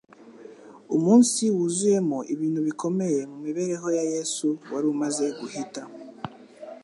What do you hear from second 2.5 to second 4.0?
bikomeye, mu mibereho